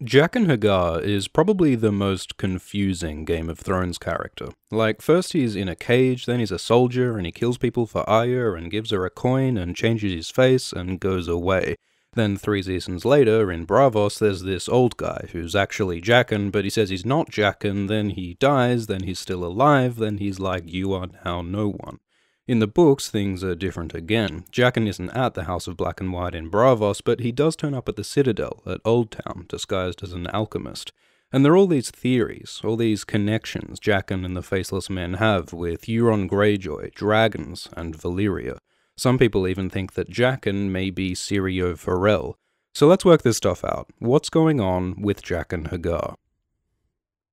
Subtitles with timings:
[0.00, 4.50] Jaqen H'ghar is probably the most confusing Game of Thrones character.
[4.70, 8.08] Like, first he's in a cage, then he's a soldier, and he kills people for
[8.08, 11.74] Arya, and gives her a coin, and changes his face, and goes away.
[12.12, 16.70] Then three seasons later, in Braavos, there's this old guy who's actually Jaqen, but he
[16.70, 20.92] says he's not Jaqen, then he dies, then he's still alive, then he's like, you
[20.92, 21.98] are now no one.
[22.48, 24.46] In the books, things are different again.
[24.50, 27.74] Jaqen isn't at the House of Black and White in Braavos, but he does turn
[27.74, 30.90] up at the Citadel at Oldtown, disguised as an alchemist.
[31.30, 35.52] And there are all these theories, all these connections Jaqen and the Faceless Men have
[35.52, 38.56] with Euron Greyjoy, dragons, and Valyria.
[38.96, 42.38] Some people even think that Jaqen may be Syrio Forel.
[42.72, 43.90] So let's work this stuff out.
[43.98, 46.14] What's going on with Jaqen H'ghar?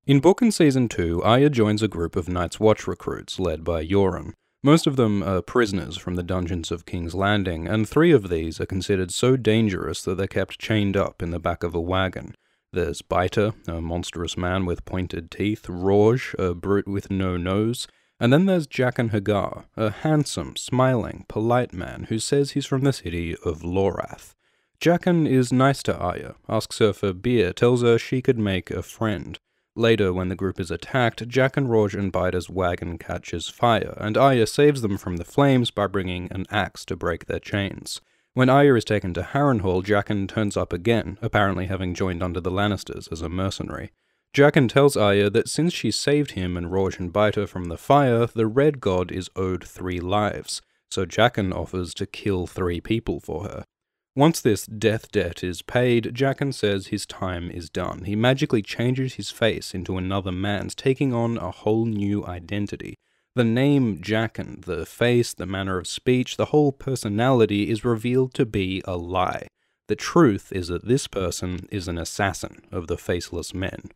[0.05, 3.85] In Book and Season 2, Arya joins a group of Night's Watch recruits led by
[3.85, 4.33] Yoren.
[4.65, 8.59] Most of them are prisoners from the dungeons of King's Landing, and three of these
[8.59, 12.33] are considered so dangerous that they're kept chained up in the back of a wagon.
[12.73, 17.87] There's Biter, a monstrous man with pointed teeth, Rorge, a brute with no nose,
[18.19, 22.91] and then there's Jaqen H'ghar, a handsome, smiling, polite man who says he's from the
[22.91, 24.33] city of Lorath.
[24.81, 28.81] Jaqen is nice to Arya, asks her for beer, tells her she could make a
[28.81, 29.37] friend.
[29.77, 34.81] Later, when the group is attacked, Rorge and Biter's wagon catches fire, and Arya saves
[34.81, 37.99] them from the flames by bringing an axe to break their chains.
[38.33, 42.51] When Arya is taken to Harrenhal, Jaqen turns up again, apparently having joined under the
[42.51, 43.91] Lannisters as a mercenary.
[44.33, 48.27] Jaqen tells Arya that since she saved him and Rorge and Biter from the fire,
[48.27, 53.43] the Red God is owed three lives, so Jaqen offers to kill three people for
[53.43, 53.65] her.
[54.17, 58.05] Once this death debt is paid, Jaqen says his time is done.
[58.05, 62.95] He magically changes his face into another man's, taking on a whole new identity.
[63.35, 68.45] The name Jaqen, the face, the manner of speech, the whole personality is revealed to
[68.45, 69.47] be a lie.
[69.89, 73.91] The truth is that this person is an assassin of the Faceless Men.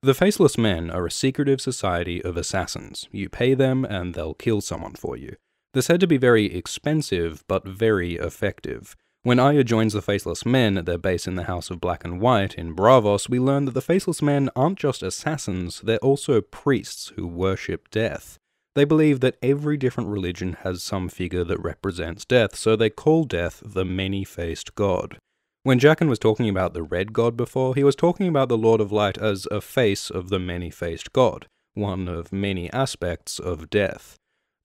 [0.00, 3.08] The Faceless Men are a secretive society of assassins.
[3.10, 5.34] You pay them and they'll kill someone for you.
[5.72, 8.94] They're said to be very expensive, but very effective.
[9.26, 12.20] When Arya joins the Faceless Men at their base in the House of Black and
[12.20, 17.12] White in Braavos, we learn that the Faceless Men aren't just assassins, they're also priests
[17.16, 18.38] who worship death.
[18.76, 23.24] They believe that every different religion has some figure that represents death, so they call
[23.24, 25.18] death the many faced god.
[25.64, 28.80] When Jaqen was talking about the Red God before, he was talking about the Lord
[28.80, 33.70] of Light as a face of the many faced god, one of many aspects of
[33.70, 34.14] death.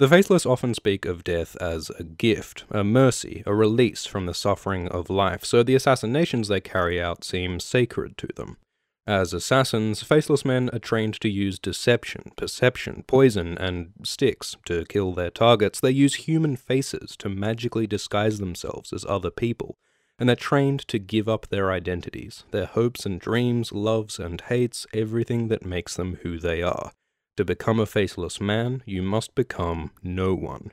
[0.01, 4.33] The faceless often speak of death as a gift, a mercy, a release from the
[4.33, 8.57] suffering of life, so the assassinations they carry out seem sacred to them.
[9.05, 15.13] As assassins, faceless men are trained to use deception, perception, poison, and sticks to kill
[15.13, 15.79] their targets.
[15.79, 19.77] They use human faces to magically disguise themselves as other people,
[20.17, 24.87] and they're trained to give up their identities, their hopes and dreams, loves and hates,
[24.95, 26.93] everything that makes them who they are.
[27.37, 30.71] To become a faceless man, you must become no one.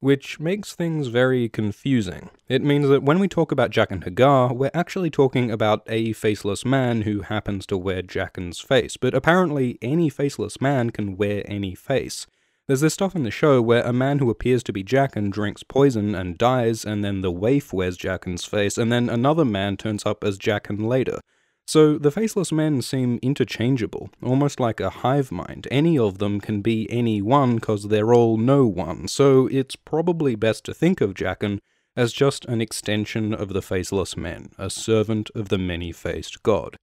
[0.00, 2.30] Which makes things very confusing.
[2.48, 6.64] It means that when we talk about Jaqen H'ghar, we're actually talking about a faceless
[6.64, 11.74] man who happens to wear Jaqen's face, but apparently any faceless man can wear any
[11.74, 12.28] face.
[12.68, 15.64] There's this stuff in the show where a man who appears to be Jaqen drinks
[15.64, 20.06] poison and dies, and then the waif wears Jaqen's face, and then another man turns
[20.06, 21.18] up as Jaqen later.
[21.68, 25.68] So the faceless men seem interchangeable, almost like a hive mind.
[25.70, 30.34] Any of them can be any one because they're all no one, so it's probably
[30.34, 31.58] best to think of Jaqen
[31.94, 36.78] as just an extension of the faceless men, a servant of the many-faced god.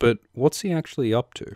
[0.00, 1.54] But what's he actually up to?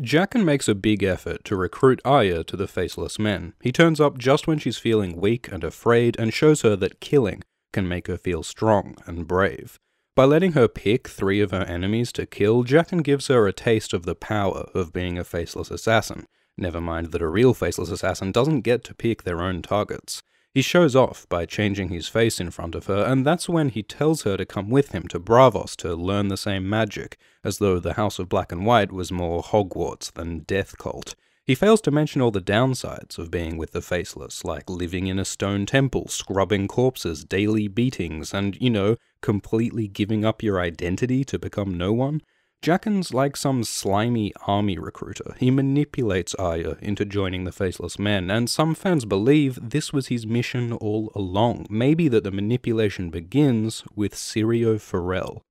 [0.00, 3.54] Jaqen makes a big effort to recruit Arya to the Faceless Men.
[3.60, 7.42] He turns up just when she's feeling weak and afraid and shows her that killing
[7.72, 9.80] can make her feel strong and brave.
[10.18, 13.92] By letting her pick three of her enemies to kill, Jaqen gives her a taste
[13.92, 16.26] of the power of being a faceless assassin.
[16.56, 20.24] Never mind that a real faceless assassin doesn't get to pick their own targets.
[20.52, 23.84] He shows off by changing his face in front of her, and that's when he
[23.84, 27.78] tells her to come with him to Braavos to learn the same magic, as though
[27.78, 31.14] the House of Black and White was more Hogwarts than Death Cult.
[31.48, 35.18] He fails to mention all the downsides of being with the Faceless, like living in
[35.18, 41.24] a stone temple, scrubbing corpses, daily beatings, and, you know, completely giving up your identity
[41.24, 42.20] to become no one.
[42.62, 45.36] Jaqen's like some slimy army recruiter.
[45.38, 50.26] He manipulates Arya into joining the Faceless Men, and some fans believe this was his
[50.26, 51.64] mission all along.
[51.70, 55.42] Maybe that the manipulation begins with Syrio Forel.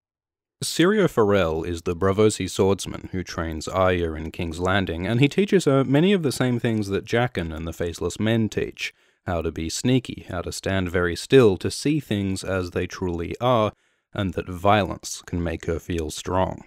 [0.63, 5.65] Syrio Forel is the Braavosi swordsman who trains Arya in King's Landing, and he teaches
[5.65, 8.91] her many of the same things that Jaqen and the Faceless Men teach
[9.27, 13.35] how to be sneaky, how to stand very still, to see things as they truly
[13.39, 13.71] are,
[14.15, 16.63] and that violence can make her feel strong.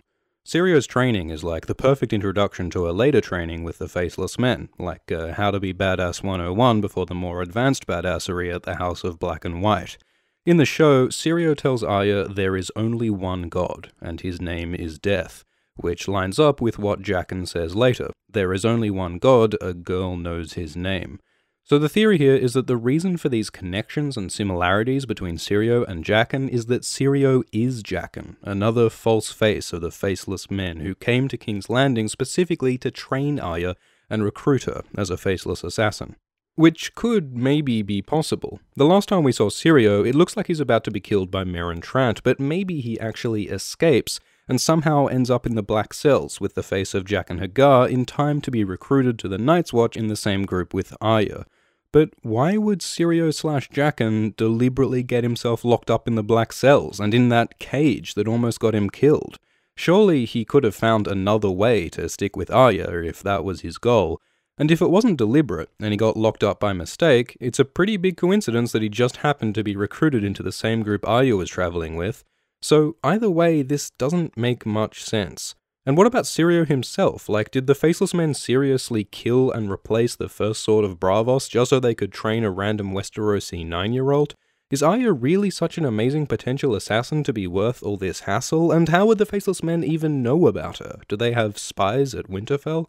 [0.47, 4.69] Syrio's training is like the perfect introduction to a later training with the Faceless Men,
[4.79, 9.03] like uh, How to Be Badass 101 before the more advanced badassery at the House
[9.03, 9.99] of Black and White.
[10.47, 14.99] In the show, Syrio tells Arya there is only one god, and his name is
[14.99, 15.45] Death,
[15.77, 20.17] which lines up with what Jaqen says later there is only one god, a girl
[20.17, 21.21] knows his name.
[21.63, 25.87] So the theory here is that the reason for these connections and similarities between Syrio
[25.87, 30.95] and Jaqen is that Syrio is Jaqen, another false face of the faceless men who
[30.95, 33.77] came to King's Landing specifically to train Arya
[34.09, 36.17] and recruit her as a faceless assassin.
[36.61, 38.61] Which could maybe be possible.
[38.77, 41.43] The last time we saw Syrio, it looks like he's about to be killed by
[41.43, 46.39] Meryn Trant, but maybe he actually escapes and somehow ends up in the Black Cells
[46.39, 49.97] with the face of Jaqen H'ghar in time to be recruited to the Night's Watch
[49.97, 51.47] in the same group with Arya.
[51.93, 57.01] But why would Syrio slash Jaqen deliberately get himself locked up in the black cells
[57.01, 59.39] and in that cage that almost got him killed?
[59.77, 63.79] Surely he could have found another way to stick with Arya if that was his
[63.79, 64.21] goal.
[64.61, 67.97] And if it wasn't deliberate and he got locked up by mistake, it's a pretty
[67.97, 71.49] big coincidence that he just happened to be recruited into the same group Arya was
[71.49, 72.25] traveling with.
[72.61, 75.55] So either way, this doesn't make much sense.
[75.87, 77.27] And what about Syrio himself?
[77.27, 81.71] Like, did the Faceless Men seriously kill and replace the First Sword of Braavos just
[81.71, 84.35] so they could train a random Westerosi nine-year-old?
[84.71, 88.73] Is Arya really such an amazing potential assassin to be worth all this hassle?
[88.73, 90.99] And how would the Faceless Men even know about her?
[91.09, 92.85] Do they have spies at Winterfell?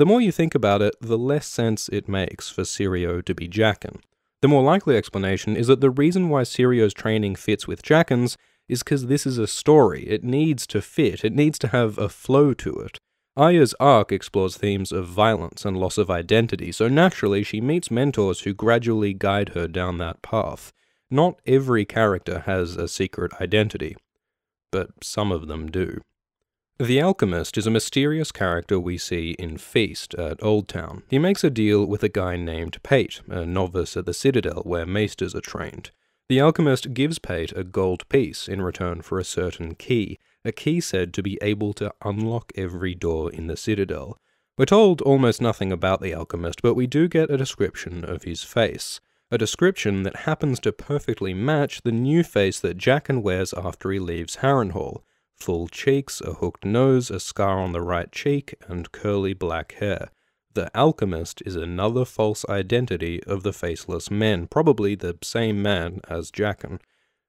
[0.00, 3.46] The more you think about it, the less sense it makes for Syrio to be
[3.46, 4.00] Jaqen.
[4.40, 8.82] The more likely explanation is that the reason why Syrio's training fits with Jaqen's is
[8.82, 10.08] because this is a story.
[10.08, 12.96] It needs to fit, it needs to have a flow to it.
[13.36, 18.40] Arya's arc explores themes of violence and loss of identity, so naturally she meets mentors
[18.40, 20.72] who gradually guide her down that path.
[21.10, 23.98] Not every character has a secret identity,
[24.72, 26.00] but some of them do.
[26.80, 31.02] The Alchemist is a mysterious character we see in Feast at Old Town.
[31.10, 34.86] He makes a deal with a guy named Pate, a novice at the Citadel where
[34.86, 35.90] maesters are trained.
[36.30, 40.80] The alchemist gives Pate a gold piece in return for a certain key, a key
[40.80, 44.16] said to be able to unlock every door in the citadel.
[44.56, 48.42] We're told almost nothing about the alchemist, but we do get a description of his
[48.42, 49.00] face.
[49.30, 53.98] A description that happens to perfectly match the new face that Jaqen wears after he
[53.98, 55.02] leaves Harrenhal.
[55.40, 60.10] Full cheeks, a hooked nose, a scar on the right cheek, and curly black hair.
[60.52, 66.30] The alchemist is another false identity of the faceless men, probably the same man as
[66.30, 66.80] Jaqen.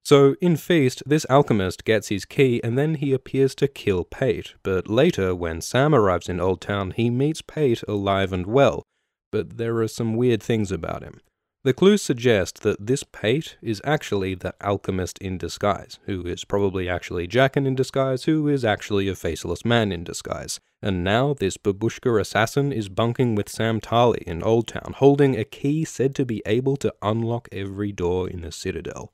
[0.04, 4.56] So, in Feast, this alchemist gets his key and then he appears to kill Pate,
[4.64, 8.84] but later, when Sam arrives in Old Town, he meets Pate alive and well,
[9.32, 11.22] but there are some weird things about him.
[11.64, 16.90] The clues suggest that this Pate is actually the alchemist in disguise, who is probably
[16.90, 20.60] actually Jaqen in disguise, who is actually a faceless man in disguise.
[20.82, 25.86] And now this babushka assassin is bunking with Sam Tarly in Oldtown, holding a key
[25.86, 29.14] said to be able to unlock every door in the Citadel.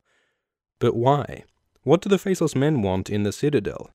[0.79, 1.43] But why?
[1.83, 3.89] What do the faceless men want in the Citadel?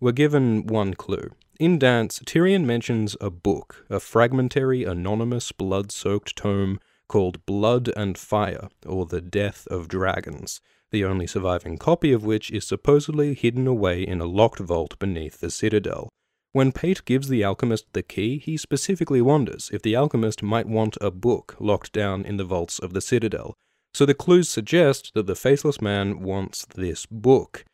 [0.00, 1.32] We're given one clue.
[1.60, 8.68] In Dance, Tyrion mentions a book, a fragmentary, anonymous, blood-soaked tome called Blood and Fire,
[8.86, 10.60] or The Death of Dragons,
[10.90, 15.40] the only surviving copy of which is supposedly hidden away in a locked vault beneath
[15.40, 16.08] the citadel.
[16.52, 20.96] When Pate gives the alchemist the key, he specifically wonders if the alchemist might want
[21.00, 23.54] a book locked down in the vaults of the citadel.
[23.92, 27.64] So the clues suggest that the faceless man wants this book.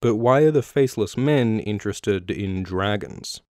[0.00, 3.40] But why are the faceless men interested in dragons?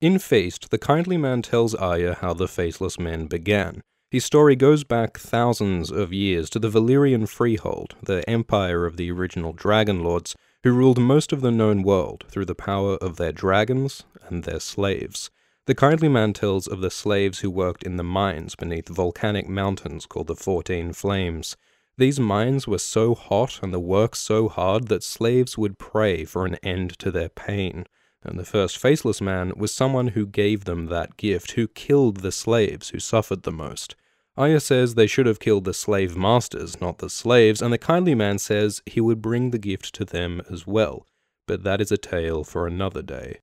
[0.00, 3.82] In Feast, the kindly man tells Arya how the faceless men began.
[4.12, 9.10] His story goes back thousands of years to the Valyrian Freehold, the empire of the
[9.10, 13.32] original Dragon Lords, who ruled most of the known world through the power of their
[13.32, 15.30] dragons and their slaves.
[15.64, 20.04] The kindly man tells of the slaves who worked in the mines beneath volcanic mountains
[20.04, 21.56] called the Fourteen Flames.
[21.96, 26.44] These mines were so hot and the work so hard that slaves would pray for
[26.44, 27.86] an end to their pain.
[28.24, 32.30] And the first faceless man was someone who gave them that gift, who killed the
[32.30, 33.96] slaves who suffered the most.
[34.36, 38.14] Arya says they should have killed the slave masters, not the slaves, and the kindly
[38.14, 41.06] man says he would bring the gift to them as well,
[41.46, 43.40] but that is a tale for another day.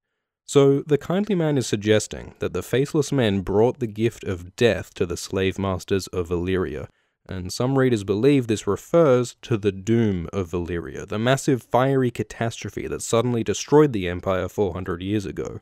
[0.47, 4.95] So the kindly man is suggesting that the faceless men brought the gift of death
[4.95, 6.87] to the slave masters of Valyria,
[7.27, 12.87] and some readers believe this refers to the doom of Valyria, the massive fiery catastrophe
[12.87, 15.59] that suddenly destroyed the Empire 400 years ago.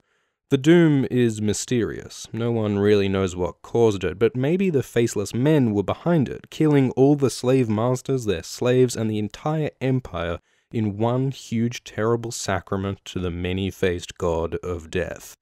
[0.49, 2.25] The doom is mysterious.
[2.31, 6.49] No one really knows what caused it, but maybe the faceless men were behind it,
[6.49, 10.39] killing all the slave masters, their slaves, and the entire empire
[10.71, 15.35] in one huge terrible sacrament to the many-faced god of death.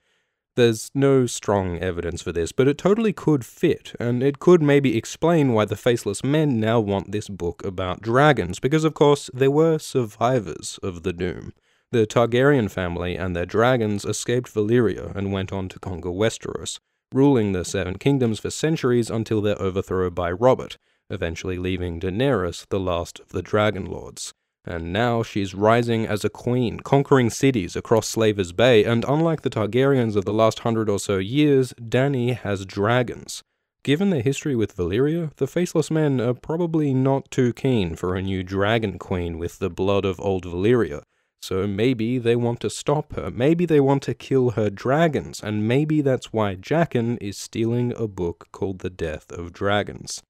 [0.55, 4.97] There's no strong evidence for this, but it totally could fit, and it could maybe
[4.97, 9.51] explain why the Faceless Men now want this book about dragons, because of course there
[9.51, 11.53] were survivors of the Doom.
[11.95, 16.77] The Targaryen family and their dragons escaped Valyria and went on to conquer Westeros,
[17.13, 20.77] ruling the Seven Kingdoms for centuries until their overthrow by Robert,
[21.09, 24.33] eventually leaving Daenerys the last of the Dragon Lords.
[24.65, 29.49] And now she's rising as a queen, conquering cities across Slaver's Bay, and unlike the
[29.49, 33.41] Targaryens of the last hundred or so years, Dany has dragons.
[33.83, 38.21] Given their history with Valyria, the Faceless Men are probably not too keen for a
[38.21, 41.01] new dragon queen with the blood of old Valyria,
[41.45, 45.67] so maybe they want to stop her, maybe they want to kill her dragons, and
[45.67, 50.23] maybe that's why Jaqen is stealing a book called The Death of Dragons.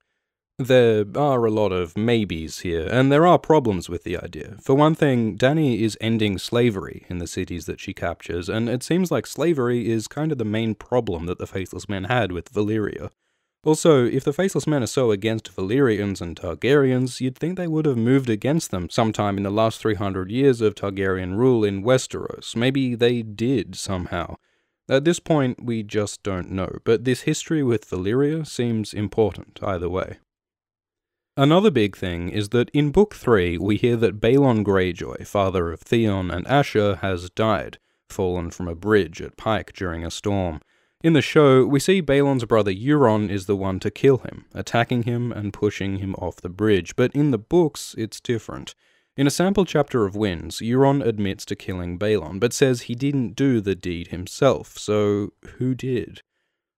[0.60, 4.58] There are a lot of maybes here, and there are problems with the idea.
[4.62, 8.84] For one thing, Dany is ending slavery in the cities that she captures, and it
[8.84, 12.52] seems like slavery is kind of the main problem that the Faceless Men had with
[12.54, 13.10] Valyria.
[13.66, 17.88] Also, if the Faceless Men are so against Valyrians and Targaryens, you'd think they would
[17.88, 22.56] have moved against them sometime in the last 300 years of Targaryen rule in Westeros.
[22.56, 24.36] Maybe they did somehow.
[24.88, 29.90] At this point, we just don't know, but this history with Valyria seems important either
[29.90, 30.18] way.
[31.36, 35.82] Another big thing is that in Book 3 we hear that Balon Greyjoy, father of
[35.82, 37.80] Theon and Asha, has died,
[38.10, 40.62] fallen from a bridge at Pike during a storm.
[41.04, 45.04] In the show, we see Balon's brother Euron is the one to kill him, attacking
[45.04, 48.74] him and pushing him off the bridge, but in the books it's different.
[49.18, 53.36] In a sample chapter of Winds, Euron admits to killing Balon, but says he didn't
[53.36, 56.22] do the deed himself, so who did?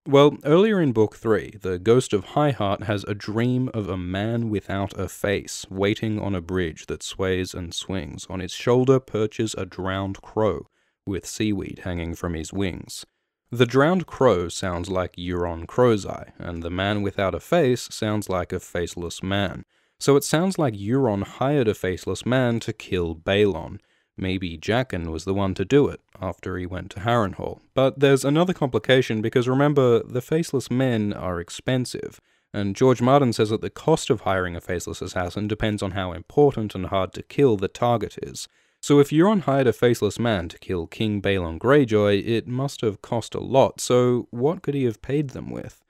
[0.06, 3.96] Well, earlier in Book 3, the Ghost of High Heart has a dream of a
[3.96, 8.26] man without a face, waiting on a bridge that sways and swings.
[8.30, 10.66] On his shoulder perches a drowned crow,
[11.06, 13.04] with seaweed hanging from his wings.
[13.50, 18.28] The drowned crow sounds like Euron Crow's Eye, and the man without a face sounds
[18.28, 19.64] like a faceless man.
[19.98, 23.78] So it sounds like Euron hired a faceless man to kill Balon,
[24.18, 27.60] Maybe Jaqen was the one to do it after he went to Harrenhal.
[27.72, 32.20] But there's another complication because remember, the faceless men are expensive,
[32.52, 36.12] and George Martin says that the cost of hiring a faceless assassin depends on how
[36.12, 38.48] important and hard to kill the target is.
[38.80, 43.02] So if Euron hired a faceless man to kill King Balon Greyjoy, it must have
[43.02, 45.82] cost a lot, so what could he have paid them with?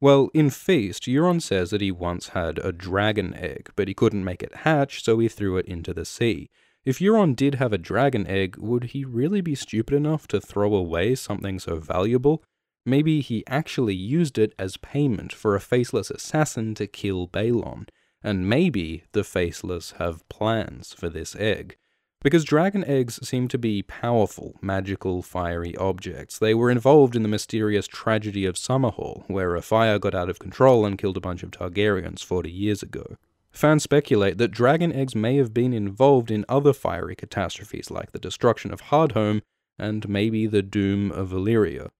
[0.00, 4.24] Well, in Feast, Euron says that he once had a dragon egg, but he couldn't
[4.24, 6.50] make it hatch, so he threw it into the sea.
[6.84, 10.74] If Euron did have a dragon egg, would he really be stupid enough to throw
[10.74, 12.44] away something so valuable?
[12.84, 17.88] Maybe he actually used it as payment for a faceless assassin to kill Balon,
[18.22, 21.78] and maybe the faceless have plans for this egg.
[22.24, 26.38] Because dragon eggs seem to be powerful, magical, fiery objects.
[26.38, 30.38] They were involved in the mysterious tragedy of Summerhall, where a fire got out of
[30.38, 33.18] control and killed a bunch of Targaryens 40 years ago.
[33.52, 38.18] Fans speculate that dragon eggs may have been involved in other fiery catastrophes like the
[38.18, 39.42] destruction of Hardhome
[39.78, 41.90] and maybe the doom of Valyria.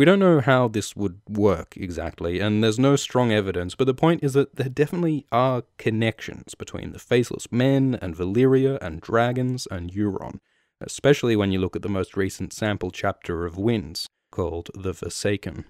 [0.00, 3.92] We don't know how this would work exactly, and there's no strong evidence, but the
[3.92, 9.68] point is that there definitely are connections between the Faceless Men and Valyria and dragons
[9.70, 10.38] and Euron,
[10.80, 15.66] especially when you look at the most recent sample chapter of Winds, called The Forsaken.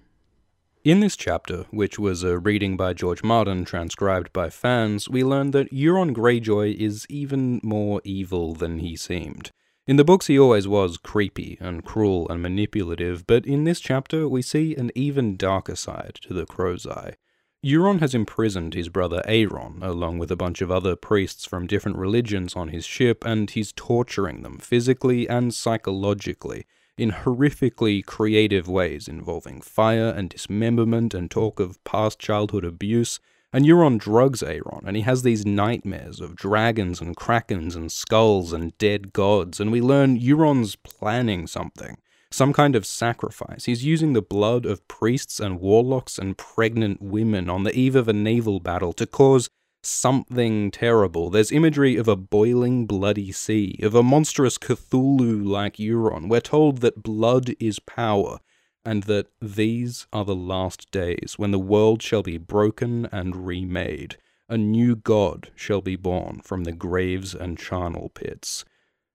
[0.85, 5.51] In this chapter, which was a reading by George Martin transcribed by fans, we learn
[5.51, 9.51] that Euron Greyjoy is even more evil than he seemed.
[9.91, 14.25] In the books he always was creepy and cruel and manipulative, but in this chapter
[14.25, 17.17] we see an even darker side to the Crow's Eye.
[17.61, 21.97] Euron has imprisoned his brother Aeron, along with a bunch of other priests from different
[21.97, 26.65] religions on his ship, and he's torturing them physically and psychologically,
[26.97, 33.19] in horrifically creative ways involving fire and dismemberment and talk of past childhood abuse.
[33.53, 38.53] And Euron drugs Aeron, and he has these nightmares of dragons and krakens and skulls
[38.53, 41.97] and dead gods, and we learn Euron's planning something.
[42.31, 43.65] Some kind of sacrifice.
[43.65, 48.07] He's using the blood of priests and warlocks and pregnant women on the eve of
[48.07, 49.49] a naval battle to cause
[49.83, 51.29] something terrible.
[51.29, 56.29] There's imagery of a boiling bloody sea, of a monstrous Cthulhu like Euron.
[56.29, 58.39] We're told that blood is power,
[58.85, 64.17] and that these are the last days when the world shall be broken and remade.
[64.49, 68.65] A new god shall be born from the graves and charnel pits.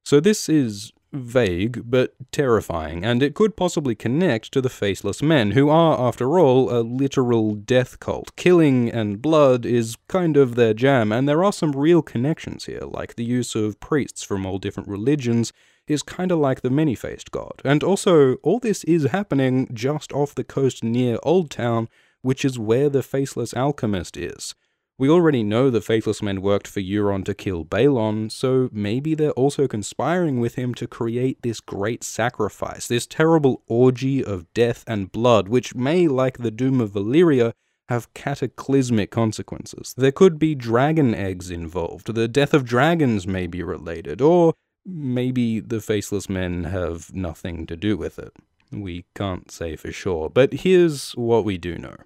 [0.05, 5.53] So this is vague, but terrifying, and it could possibly connect to the Faceless Men,
[5.53, 8.35] who are, after all, a literal death cult.
[8.37, 12.83] Killing and blood is kind of their jam, and there are some real connections here,
[12.83, 15.53] like the use of priests from all different religions
[15.89, 17.63] is kinda like the many-faced god.
[17.65, 21.89] And also, all this is happening just off the coast near Old Town,
[22.23, 24.55] which is where the Faceless Alchemist is.
[24.99, 29.31] We already know the Faceless Men worked for Euron to kill Balon, so maybe they're
[29.33, 35.13] also conspiring with him to create this great sacrifice, this terrible orgy of death and
[35.13, 37.53] blood, which may, like the doom of Valyria,
[37.91, 39.95] have cataclysmic consequences.
[39.99, 44.55] There could be dragon eggs involved, the death of dragons may be related, or
[44.87, 48.33] maybe the Faceless Men have nothing to do with it.
[48.73, 51.97] We can't say for sure, but here's what we do know.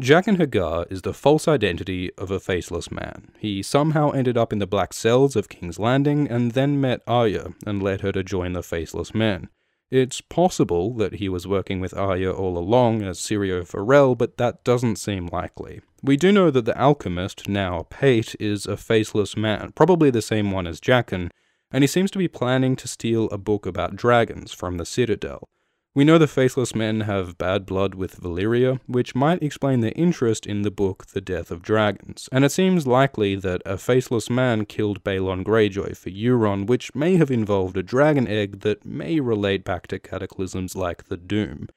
[0.00, 3.32] Jaqen H'ghar is the false identity of a faceless man.
[3.38, 7.54] He somehow ended up in the black cells of King's Landing and then met Arya
[7.66, 9.48] and led her to join the faceless men.
[9.90, 14.62] It's possible that he was working with Arya all along as Syrio Forel, but that
[14.62, 15.80] doesn't seem likely.
[16.00, 20.52] We do know that the alchemist, now Pate, is a faceless man, probably the same
[20.52, 21.30] one as Jaqen,
[21.70, 25.48] and he seems to be planning to steal a book about dragons from the Citadel.
[25.94, 30.46] We know the Faceless Men have bad blood with Valyria, which might explain their interest
[30.46, 34.64] in the book The Death of Dragons, and it seems likely that a Faceless Man
[34.64, 39.64] killed Balon Greyjoy for Euron, which may have involved a dragon egg that may relate
[39.64, 41.68] back to cataclysms like the Doom.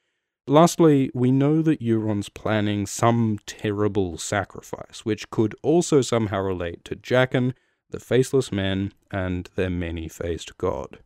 [0.46, 6.96] Lastly, we know that Euron's planning some terrible sacrifice, which could also somehow relate to
[6.96, 7.54] Jaqen,
[7.92, 11.00] the Faceless Men, and their many-faced god.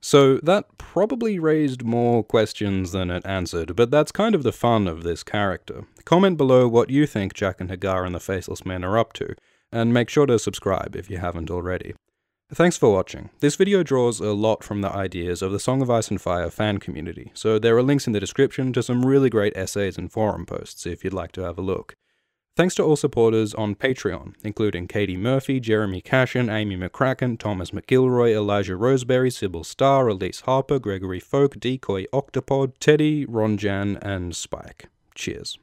[0.00, 4.86] So that probably raised more questions than it answered, but that's kind of the fun
[4.86, 5.86] of this character.
[6.04, 9.34] Comment below what you think Jaqen H'ghar and the Faceless Men are up to,
[9.72, 11.94] and make sure to subscribe if you haven't already.
[12.54, 13.28] Thanks for watching.
[13.40, 16.48] This video draws a lot from the ideas of the Song of Ice and Fire
[16.48, 20.10] fan community, so there are links in the description to some really great essays and
[20.10, 21.94] forum posts if you'd like to have a look.
[22.58, 28.34] Thanks to all supporters on Patreon, including Katie Murphy, Jeremy Cashin, Amy McCracken, Thomas McGilroy,
[28.34, 34.88] Elijah Roseberry, Sybil Starr, Elise Harper, Gregory Folk, Decoy Octopod, Teddy, Ron Jan, and Spike.
[35.14, 35.56] Cheers.